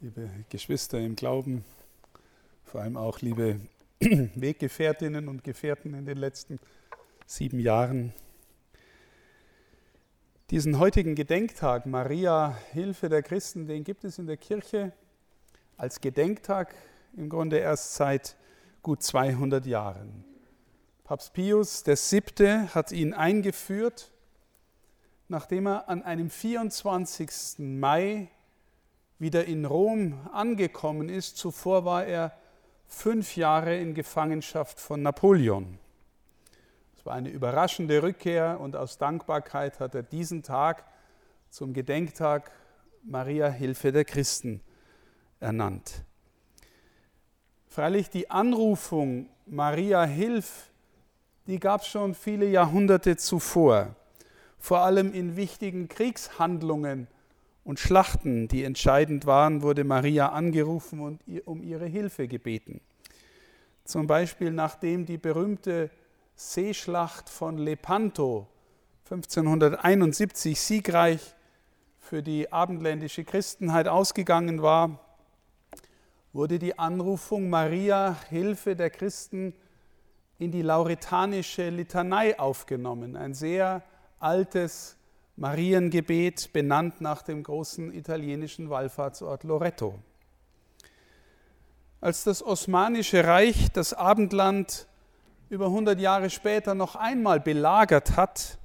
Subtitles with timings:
[0.00, 1.64] liebe Geschwister im Glauben,
[2.64, 3.60] vor allem auch liebe
[4.00, 6.60] Weggefährtinnen und Gefährten in den letzten
[7.26, 8.12] sieben Jahren.
[10.50, 14.92] Diesen heutigen Gedenktag, Maria, Hilfe der Christen, den gibt es in der Kirche
[15.78, 16.74] als Gedenktag
[17.16, 18.36] im Grunde erst seit
[18.82, 20.24] gut 200 Jahren.
[21.04, 22.68] Papst Pius VII.
[22.74, 24.12] hat ihn eingeführt,
[25.28, 27.58] nachdem er an einem 24.
[27.58, 28.28] Mai
[29.18, 31.36] wieder in Rom angekommen ist.
[31.36, 32.32] Zuvor war er
[32.86, 35.78] fünf Jahre in Gefangenschaft von Napoleon.
[36.96, 40.84] Es war eine überraschende Rückkehr und aus Dankbarkeit hat er diesen Tag
[41.50, 42.50] zum Gedenktag
[43.02, 44.60] Maria Hilfe der Christen
[45.40, 46.04] ernannt.
[47.68, 50.70] Freilich die Anrufung Maria Hilf,
[51.46, 53.94] die gab es schon viele Jahrhunderte zuvor,
[54.58, 57.06] vor allem in wichtigen Kriegshandlungen
[57.66, 62.80] und Schlachten, die entscheidend waren, wurde Maria angerufen und um ihre Hilfe gebeten.
[63.84, 65.90] Zum Beispiel nachdem die berühmte
[66.36, 68.46] Seeschlacht von Lepanto
[69.10, 71.34] 1571 siegreich
[71.98, 75.00] für die abendländische Christenheit ausgegangen war,
[76.32, 79.54] wurde die Anrufung Maria, Hilfe der Christen,
[80.38, 83.82] in die lauretanische Litanei aufgenommen, ein sehr
[84.20, 84.96] altes
[85.36, 89.98] Mariengebet, benannt nach dem großen italienischen Wallfahrtsort Loreto.
[92.00, 94.86] Als das Osmanische Reich das Abendland
[95.50, 98.58] über 100 Jahre später noch einmal belagert hat,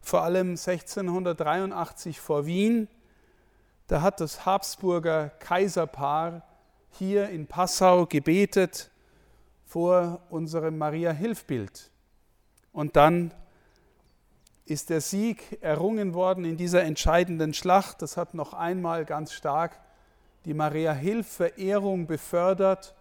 [0.00, 2.88] vor allem 1683 vor Wien,
[3.86, 6.42] da hat das Habsburger Kaiserpaar
[6.90, 8.90] hier in Passau gebetet
[9.64, 11.90] vor unserem Maria-Hilfbild.
[12.72, 13.32] Und dann
[14.72, 18.00] ist der Sieg errungen worden in dieser entscheidenden Schlacht.
[18.00, 19.78] Das hat noch einmal ganz stark
[20.46, 22.94] die Maria-Hilf-Verehrung befördert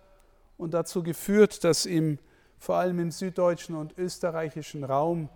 [0.58, 2.20] und dazu geführt, dass im,
[2.60, 5.30] vor allem im süddeutschen und österreichischen Raum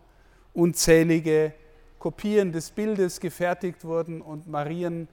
[0.53, 1.53] unzählige
[1.99, 5.07] Kopien des Bildes gefertigt wurden und Marien,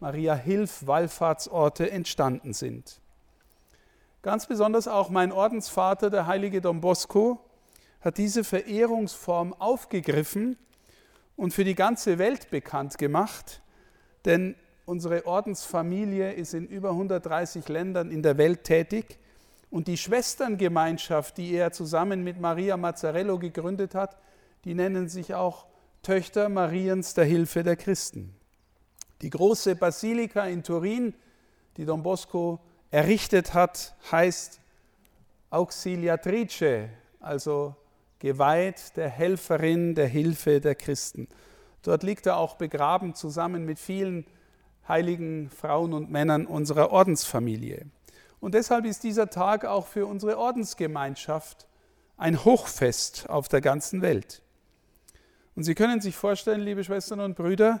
[0.00, 3.00] Maria-Hilf-Wallfahrtsorte entstanden sind.
[4.22, 7.40] Ganz besonders auch mein Ordensvater, der heilige Don Bosco,
[8.00, 10.56] hat diese Verehrungsform aufgegriffen
[11.38, 13.62] und für die ganze Welt bekannt gemacht,
[14.24, 14.56] denn
[14.86, 19.18] unsere Ordensfamilie ist in über 130 Ländern in der Welt tätig
[19.70, 24.18] und die Schwesterngemeinschaft, die er zusammen mit Maria Mazzarello gegründet hat,
[24.64, 25.66] die nennen sich auch
[26.02, 28.34] Töchter Mariens der Hilfe der Christen.
[29.22, 31.14] Die große Basilika in Turin,
[31.76, 32.58] die Don Bosco
[32.90, 34.58] errichtet hat, heißt
[35.50, 36.88] Auxiliatrice,
[37.20, 37.76] also
[38.18, 41.28] geweiht der Helferin der Hilfe der Christen.
[41.82, 44.26] Dort liegt er auch begraben zusammen mit vielen
[44.86, 47.86] heiligen Frauen und Männern unserer Ordensfamilie.
[48.40, 51.66] Und deshalb ist dieser Tag auch für unsere Ordensgemeinschaft
[52.16, 54.42] ein Hochfest auf der ganzen Welt.
[55.54, 57.80] Und Sie können sich vorstellen, liebe Schwestern und Brüder,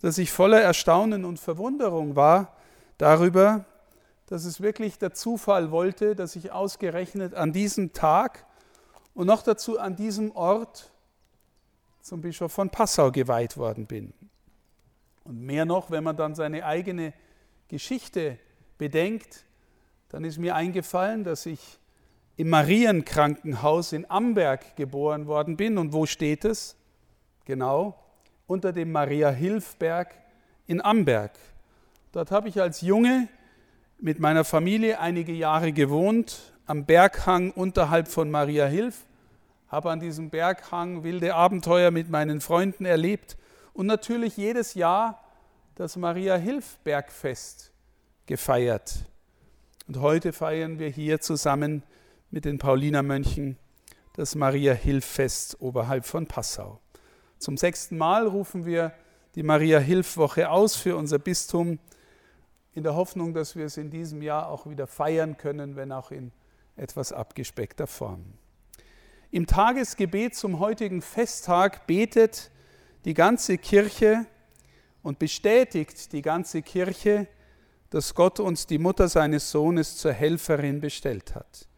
[0.00, 2.56] dass ich voller Erstaunen und Verwunderung war
[2.98, 3.64] darüber,
[4.26, 8.46] dass es wirklich der Zufall wollte, dass ich ausgerechnet an diesem Tag
[9.14, 10.90] und noch dazu an diesem Ort
[12.00, 14.12] zum Bischof von Passau geweiht worden bin.
[15.24, 17.14] Und mehr noch, wenn man dann seine eigene
[17.68, 18.38] Geschichte
[18.76, 19.44] bedenkt,
[20.10, 21.78] dann ist mir eingefallen, dass ich
[22.36, 25.78] im Marienkrankenhaus in Amberg geboren worden bin.
[25.78, 26.76] Und wo steht es?
[27.44, 27.98] Genau,
[28.46, 30.14] unter dem Maria-Hilfberg
[30.66, 31.32] in Amberg.
[32.12, 33.28] Dort habe ich als Junge
[33.98, 39.06] mit meiner Familie einige Jahre gewohnt, am Berghang unterhalb von Maria Hilf,
[39.68, 43.36] habe an diesem Berghang wilde Abenteuer mit meinen Freunden erlebt
[43.72, 45.22] und natürlich jedes Jahr
[45.74, 47.72] das Maria Hilf Bergfest
[48.26, 49.04] gefeiert.
[49.86, 51.82] Und heute feiern wir hier zusammen
[52.30, 53.58] mit den Paulinermönchen
[54.14, 56.80] das Maria Hilf Fest oberhalb von Passau.
[57.38, 58.92] Zum sechsten Mal rufen wir
[59.34, 61.78] die Maria Hilf Woche aus für unser Bistum
[62.72, 66.10] in der Hoffnung, dass wir es in diesem Jahr auch wieder feiern können, wenn auch
[66.10, 66.32] in
[66.76, 68.24] etwas abgespeckter Form.
[69.30, 72.50] Im Tagesgebet zum heutigen Festtag betet
[73.04, 74.26] die ganze Kirche
[75.02, 77.26] und bestätigt die ganze Kirche,
[77.90, 81.68] dass Gott uns die Mutter seines Sohnes zur Helferin bestellt hat.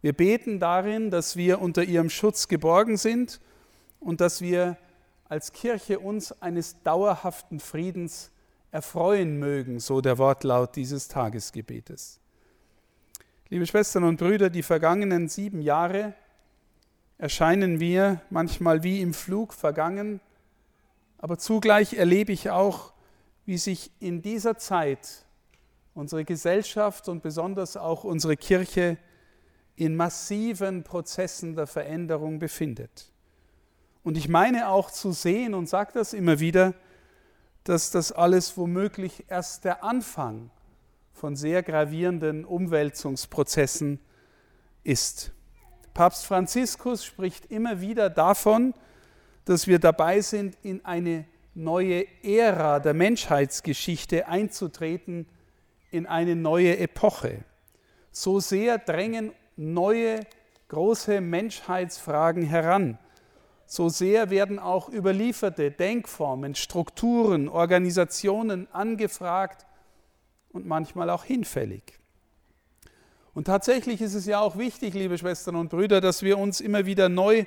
[0.00, 3.40] Wir beten darin, dass wir unter ihrem Schutz geborgen sind
[3.98, 4.76] und dass wir
[5.24, 8.30] als Kirche uns eines dauerhaften Friedens
[8.70, 12.20] erfreuen mögen, so der Wortlaut dieses Tagesgebetes.
[13.50, 16.12] Liebe Schwestern und Brüder, die vergangenen sieben Jahre
[17.16, 20.20] erscheinen mir manchmal wie im Flug vergangen,
[21.16, 22.92] aber zugleich erlebe ich auch,
[23.46, 25.24] wie sich in dieser Zeit
[25.94, 28.98] unsere Gesellschaft und besonders auch unsere Kirche
[29.76, 33.10] in massiven Prozessen der Veränderung befindet.
[34.02, 36.74] Und ich meine auch zu sehen und sage das immer wieder,
[37.64, 40.50] dass das alles womöglich erst der Anfang
[41.18, 43.98] von sehr gravierenden Umwälzungsprozessen
[44.84, 45.32] ist.
[45.92, 48.72] Papst Franziskus spricht immer wieder davon,
[49.44, 51.24] dass wir dabei sind, in eine
[51.54, 55.26] neue Ära der Menschheitsgeschichte einzutreten,
[55.90, 57.44] in eine neue Epoche.
[58.12, 60.20] So sehr drängen neue
[60.68, 62.98] große Menschheitsfragen heran.
[63.66, 69.66] So sehr werden auch überlieferte Denkformen, Strukturen, Organisationen angefragt
[70.52, 71.82] und manchmal auch hinfällig.
[73.34, 76.86] Und tatsächlich ist es ja auch wichtig, liebe Schwestern und Brüder, dass wir uns immer
[76.86, 77.44] wieder neu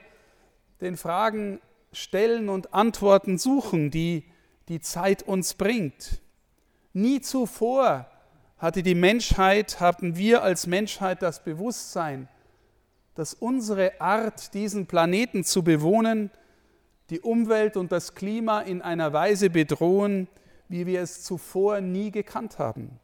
[0.80, 1.60] den Fragen
[1.92, 4.24] stellen und Antworten suchen, die
[4.70, 6.22] die Zeit uns bringt.
[6.94, 8.08] Nie zuvor
[8.58, 12.30] hatte die Menschheit, hatten wir als Menschheit das Bewusstsein,
[13.16, 16.32] dass unsere Art, diesen Planeten zu bewohnen,
[17.10, 20.28] die Umwelt und das Klima in einer Weise bedrohen,
[20.72, 23.00] wie wir es zuvor nie gekannt haben.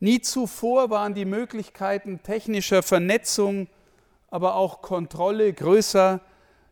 [0.00, 3.68] Nie zuvor waren die Möglichkeiten technischer Vernetzung,
[4.30, 6.20] aber auch Kontrolle größer,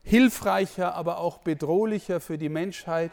[0.03, 3.13] hilfreicher, aber auch bedrohlicher für die Menschheit,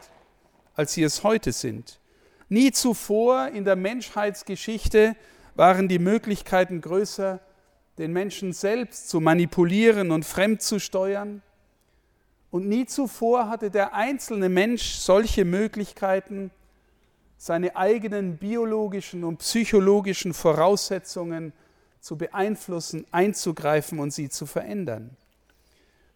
[0.74, 2.00] als sie es heute sind.
[2.48, 5.14] Nie zuvor in der Menschheitsgeschichte
[5.54, 7.40] waren die Möglichkeiten größer,
[7.98, 11.42] den Menschen selbst zu manipulieren und fremd zu steuern.
[12.50, 16.50] Und nie zuvor hatte der einzelne Mensch solche Möglichkeiten,
[17.38, 21.52] seine eigenen biologischen und psychologischen Voraussetzungen
[22.00, 25.16] zu beeinflussen, einzugreifen und sie zu verändern.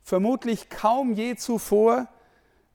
[0.02, 2.08] Vermutlich kaum je zuvor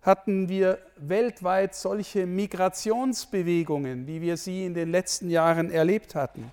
[0.01, 6.51] hatten wir weltweit solche Migrationsbewegungen, wie wir sie in den letzten Jahren erlebt hatten.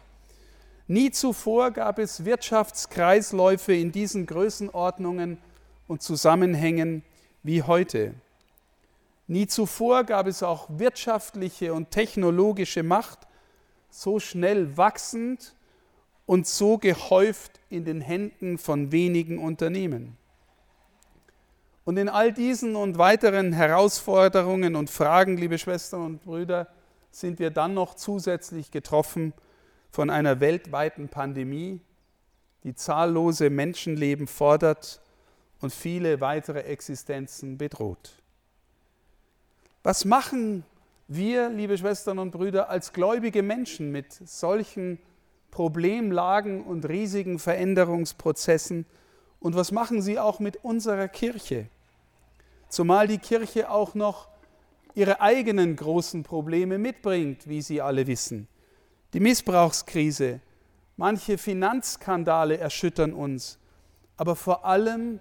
[0.89, 5.39] Nie zuvor gab es Wirtschaftskreisläufe in diesen Größenordnungen
[5.87, 7.05] und Zusammenhängen
[7.45, 8.15] wie heute.
[9.27, 13.21] Nie zuvor gab es auch wirtschaftliche und technologische Macht
[13.91, 15.55] so schnell wachsend
[16.27, 20.17] und so gehäuft in den Händen von wenigen Unternehmen.
[21.85, 26.69] Und in all diesen und weiteren Herausforderungen und Fragen, liebe Schwestern und Brüder,
[27.11, 29.33] sind wir dann noch zusätzlich getroffen
[29.91, 31.81] von einer weltweiten Pandemie,
[32.65, 35.03] die zahllose Menschenleben fordert
[35.61, 38.24] und viele weitere Existenzen bedroht.
[39.87, 40.65] Was machen
[41.09, 44.99] wir, liebe Schwestern und Brüder, als gläubige Menschen mit solchen
[45.51, 48.87] Problemlagen und riesigen Veränderungsprozessen?
[49.41, 51.67] Und was machen sie auch mit unserer Kirche?
[52.71, 54.29] Zumal die Kirche auch noch
[54.95, 58.49] ihre eigenen großen Probleme mitbringt, wie Sie alle wissen.
[59.13, 60.41] Die Missbrauchskrise,
[60.97, 63.59] manche Finanzskandale erschüttern uns,
[64.17, 65.21] aber vor allem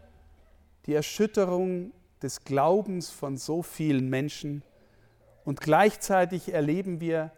[0.86, 1.92] die Erschütterung
[2.24, 4.64] des Glaubens von so vielen Menschen.
[5.44, 7.32] Und gleichzeitig erleben wir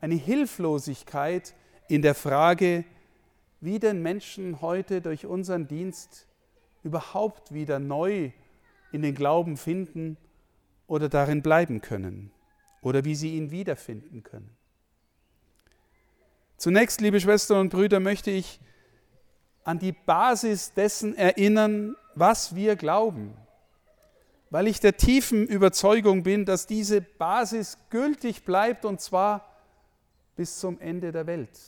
[0.00, 1.54] eine Hilflosigkeit
[1.88, 2.84] in der Frage,
[3.60, 6.26] wie denn Menschen heute durch unseren Dienst
[6.82, 8.32] überhaupt wieder neu
[8.90, 10.16] in den Glauben finden
[10.86, 12.32] oder darin bleiben können
[12.80, 14.56] oder wie sie ihn wiederfinden können.
[16.56, 18.60] Zunächst, liebe Schwestern und Brüder, möchte ich
[19.64, 23.36] an die Basis dessen erinnern, was wir glauben,
[24.52, 29.50] weil ich der tiefen Überzeugung bin, dass diese Basis gültig bleibt und zwar
[30.36, 31.58] bis zum Ende der Welt,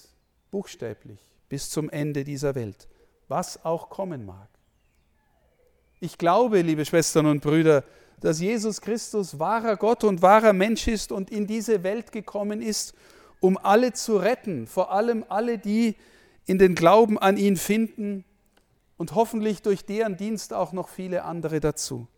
[0.50, 2.86] buchstäblich bis zum Ende dieser Welt,
[3.26, 4.48] was auch kommen mag.
[5.98, 7.84] Ich glaube, liebe Schwestern und Brüder,
[8.20, 12.92] dass Jesus Christus wahrer Gott und wahrer Mensch ist und in diese Welt gekommen ist,
[13.40, 15.96] um alle zu retten, vor allem alle, die
[16.44, 18.26] in den Glauben an ihn finden
[18.98, 22.08] und hoffentlich durch deren Dienst auch noch viele andere dazu.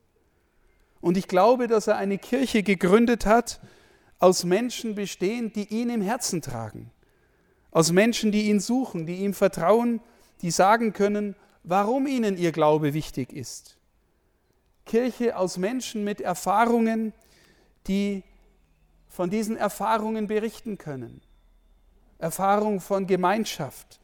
[1.00, 3.60] Und ich glaube, dass er eine Kirche gegründet hat,
[4.18, 6.90] aus Menschen bestehend, die ihn im Herzen tragen,
[7.70, 10.00] aus Menschen, die ihn suchen, die ihm vertrauen,
[10.42, 13.76] die sagen können, warum ihnen ihr Glaube wichtig ist.
[14.86, 17.12] Kirche aus Menschen mit Erfahrungen,
[17.86, 18.22] die
[19.08, 21.20] von diesen Erfahrungen berichten können.
[22.18, 24.00] Erfahrung von Gemeinschaft,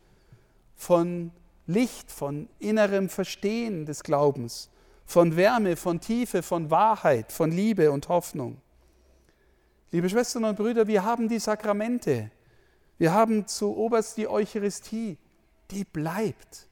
[0.74, 1.30] von
[1.66, 4.68] Licht, von innerem Verstehen des Glaubens,
[5.04, 8.60] von Wärme, von Tiefe, von Wahrheit, von Liebe und Hoffnung.
[9.90, 12.30] Liebe Schwestern und Brüder, wir haben die Sakramente.
[12.98, 15.18] Wir haben zu oberst die Eucharistie,
[15.70, 16.68] die bleibt.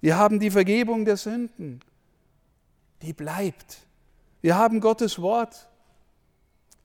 [0.00, 1.80] Wir haben die Vergebung der Sünden,
[3.02, 3.78] die bleibt.
[4.40, 5.68] Wir haben Gottes Wort.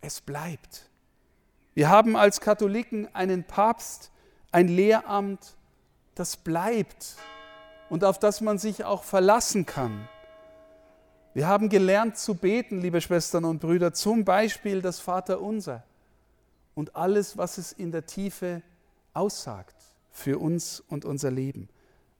[0.01, 0.89] Es bleibt.
[1.73, 4.11] Wir haben als Katholiken einen Papst,
[4.51, 5.55] ein Lehramt,
[6.15, 7.15] das bleibt
[7.89, 10.07] und auf das man sich auch verlassen kann.
[11.35, 15.83] Wir haben gelernt zu beten, liebe Schwestern und Brüder, zum Beispiel das Vaterunser
[16.75, 18.61] und alles, was es in der Tiefe
[19.13, 19.75] aussagt
[20.11, 21.67] für uns und unser Leben.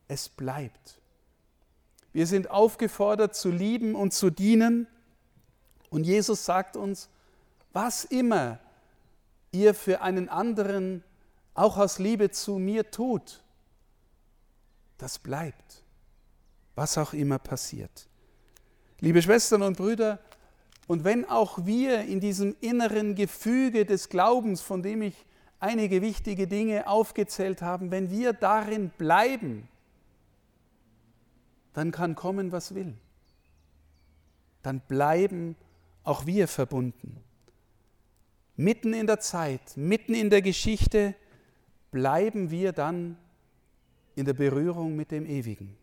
[0.09, 0.99] Es bleibt.
[2.11, 4.85] Wir sind aufgefordert zu lieben und zu dienen.
[5.89, 7.07] Und Jesus sagt uns,
[7.71, 8.59] was immer
[9.53, 11.05] ihr für einen anderen
[11.53, 13.41] auch aus Liebe zu mir tut,
[14.97, 15.83] das bleibt,
[16.75, 18.09] was auch immer passiert.
[19.05, 20.17] Liebe Schwestern und Brüder,
[20.87, 25.27] und wenn auch wir in diesem inneren Gefüge des Glaubens, von dem ich
[25.59, 29.67] einige wichtige Dinge aufgezählt habe, wenn wir darin bleiben,
[31.73, 32.95] dann kann kommen, was will.
[34.63, 35.55] Dann bleiben
[36.03, 37.17] auch wir verbunden.
[38.55, 41.13] Mitten in der Zeit, mitten in der Geschichte
[41.91, 43.17] bleiben wir dann
[44.15, 45.77] in der Berührung mit dem Ewigen.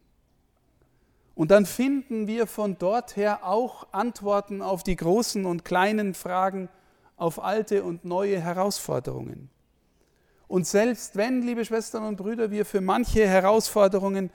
[1.35, 6.69] Und dann finden wir von dort her auch Antworten auf die großen und kleinen Fragen,
[7.17, 9.49] auf alte und neue Herausforderungen.
[10.49, 14.31] Und selbst wenn, liebe Schwestern und Brüder, wir für manche Herausforderungen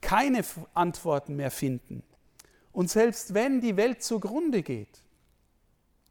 [0.00, 2.02] keine Antworten mehr finden,
[2.72, 5.04] und selbst wenn die Welt zugrunde geht,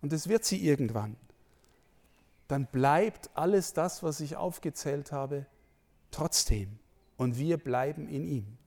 [0.01, 1.15] und es wird sie irgendwann,
[2.48, 5.46] dann bleibt alles das, was ich aufgezählt habe,
[6.12, 6.77] trotzdem.
[7.17, 8.58] Und wir bleiben in ihm.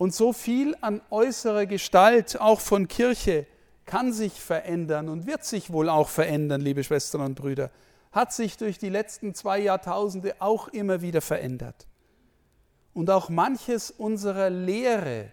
[0.00, 3.46] Und so viel an äußerer Gestalt, auch von Kirche,
[3.84, 7.70] kann sich verändern und wird sich wohl auch verändern, liebe Schwestern und Brüder,
[8.10, 11.86] hat sich durch die letzten zwei Jahrtausende auch immer wieder verändert.
[12.94, 15.32] Und auch manches unserer Lehre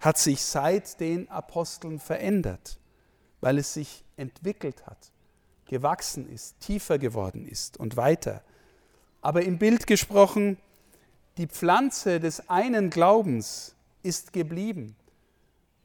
[0.00, 2.80] hat sich seit den Aposteln verändert,
[3.40, 5.12] weil es sich entwickelt hat,
[5.66, 8.42] gewachsen ist, tiefer geworden ist und weiter.
[9.22, 10.56] Aber im Bild gesprochen,
[11.36, 14.96] die Pflanze des einen Glaubens ist geblieben.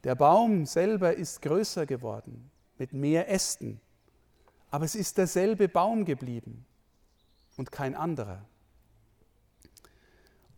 [0.03, 3.79] Der Baum selber ist größer geworden, mit mehr Ästen.
[4.69, 6.65] Aber es ist derselbe Baum geblieben
[7.57, 8.45] und kein anderer.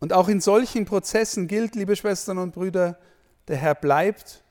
[0.00, 2.98] Und auch in solchen Prozessen gilt, liebe Schwestern und Brüder,
[3.48, 4.44] der Herr bleibt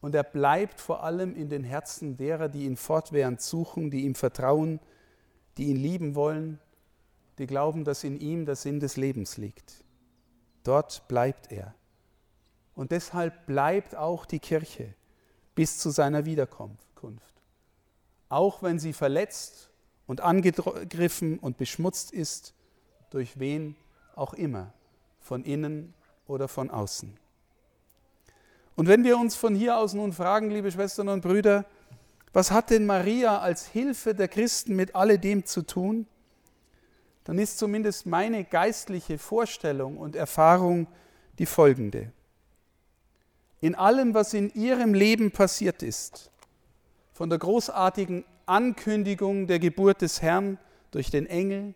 [0.00, 4.14] und er bleibt vor allem in den Herzen derer, die ihn fortwährend suchen, die ihm
[4.14, 4.80] vertrauen,
[5.56, 6.58] die ihn lieben wollen,
[7.38, 9.84] die glauben, dass in ihm der Sinn des Lebens liegt.
[10.64, 11.74] Dort bleibt er.
[12.74, 14.94] Und deshalb bleibt auch die Kirche
[15.54, 16.88] bis zu seiner Wiederkunft.
[18.28, 19.70] Auch wenn sie verletzt
[20.06, 22.54] und angegriffen und beschmutzt ist,
[23.10, 23.74] durch wen
[24.14, 24.72] auch immer,
[25.20, 25.94] von innen
[26.26, 27.16] oder von außen.
[28.76, 31.64] Und wenn wir uns von hier aus nun fragen, liebe Schwestern und Brüder,
[32.32, 36.06] was hat denn Maria als Hilfe der Christen mit alledem zu tun?
[37.28, 40.86] Dann ist zumindest meine geistliche Vorstellung und Erfahrung
[41.38, 42.10] die folgende.
[43.60, 46.30] In allem, was in ihrem Leben passiert ist,
[47.12, 50.56] von der großartigen Ankündigung der Geburt des Herrn
[50.90, 51.74] durch den Engel,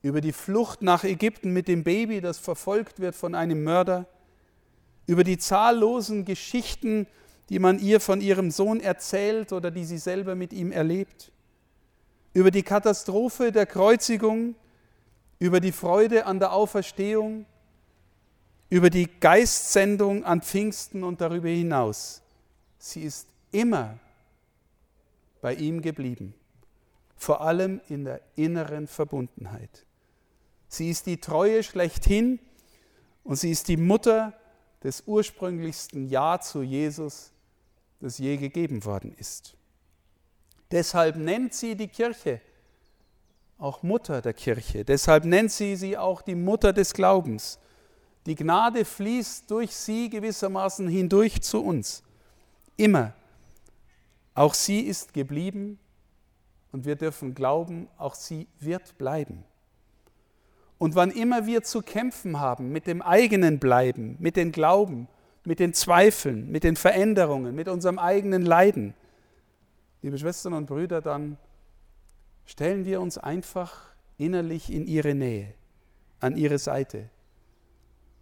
[0.00, 4.06] über die Flucht nach Ägypten mit dem Baby, das verfolgt wird von einem Mörder,
[5.06, 7.06] über die zahllosen Geschichten,
[7.50, 11.32] die man ihr von ihrem Sohn erzählt oder die sie selber mit ihm erlebt,
[12.34, 14.54] über die Katastrophe der Kreuzigung,
[15.38, 17.46] über die Freude an der Auferstehung,
[18.70, 22.22] über die Geistsendung an Pfingsten und darüber hinaus.
[22.78, 23.98] Sie ist immer
[25.40, 26.34] bei ihm geblieben,
[27.16, 29.84] vor allem in der inneren Verbundenheit.
[30.68, 32.38] Sie ist die Treue schlechthin
[33.24, 34.32] und sie ist die Mutter
[34.82, 37.32] des ursprünglichsten Ja zu Jesus,
[38.00, 39.54] das je gegeben worden ist.
[40.72, 42.40] Deshalb nennt sie die Kirche
[43.62, 44.84] auch Mutter der Kirche.
[44.84, 47.60] Deshalb nennt sie sie auch die Mutter des Glaubens.
[48.26, 52.02] Die Gnade fließt durch sie gewissermaßen hindurch zu uns.
[52.76, 53.12] Immer.
[54.34, 55.78] Auch sie ist geblieben
[56.72, 59.44] und wir dürfen glauben, auch sie wird bleiben.
[60.78, 65.06] Und wann immer wir zu kämpfen haben mit dem eigenen Bleiben, mit dem Glauben,
[65.44, 68.94] mit den Zweifeln, mit den Veränderungen, mit unserem eigenen Leiden,
[70.02, 71.38] liebe Schwestern und Brüder, dann
[72.44, 75.54] stellen wir uns einfach innerlich in ihre Nähe,
[76.20, 77.08] an ihre Seite.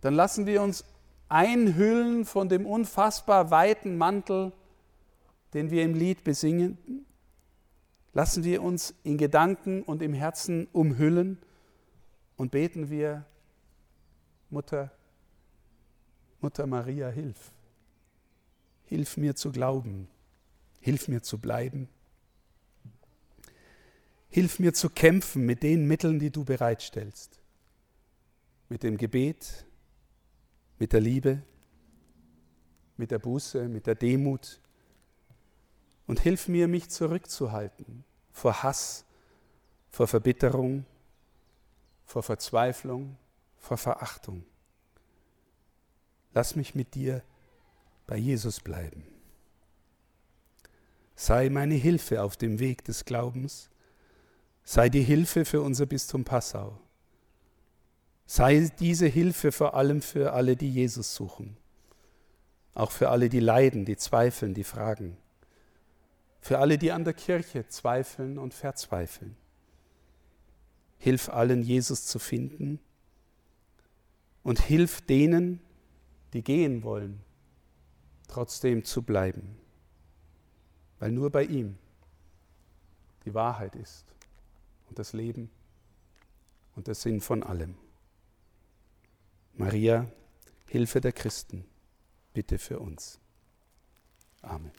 [0.02, 0.84] Dann lassen wir uns
[1.28, 4.52] einhüllen von dem unfassbar weiten Mantel,
[5.54, 7.06] den wir im Lied besingen.
[8.12, 11.38] Lassen wir uns in Gedanken und im Herzen umhüllen
[12.36, 13.24] und beten wir,
[14.50, 14.90] Mutter,
[16.40, 17.52] Mutter Maria, hilf.
[18.84, 20.08] Hilf mir zu glauben.
[20.80, 21.88] Hilf mir zu bleiben.
[24.28, 27.40] Hilf mir zu kämpfen mit den Mitteln, die du bereitstellst.
[28.68, 29.66] Mit dem Gebet,
[30.78, 31.42] mit der Liebe,
[32.96, 34.60] mit der Buße, mit der Demut.
[36.06, 39.04] Und hilf mir, mich zurückzuhalten vor Hass,
[39.90, 40.86] vor Verbitterung,
[42.04, 43.16] vor Verzweiflung,
[43.58, 44.44] vor Verachtung.
[46.32, 47.22] Lass mich mit dir
[48.06, 49.04] bei Jesus bleiben.
[51.22, 53.68] Sei meine Hilfe auf dem Weg des Glaubens,
[54.64, 56.80] sei die Hilfe für unser Bistum Passau.
[58.24, 61.58] Sei diese Hilfe vor allem für alle, die Jesus suchen,
[62.72, 65.18] auch für alle, die leiden, die zweifeln, die fragen,
[66.40, 69.36] für alle, die an der Kirche zweifeln und verzweifeln.
[70.96, 72.80] Hilf allen, Jesus zu finden.
[74.42, 75.60] Und hilf denen,
[76.32, 77.20] die gehen wollen,
[78.26, 79.59] trotzdem zu bleiben,
[81.00, 81.76] weil nur bei ihm
[83.24, 84.04] die Wahrheit ist
[84.88, 85.50] und das Leben
[86.76, 87.74] und der Sinn von allem.
[89.54, 90.06] Maria,
[90.68, 91.64] Hilfe der Christen,
[92.32, 93.18] bitte für uns.
[94.42, 94.70] Amen.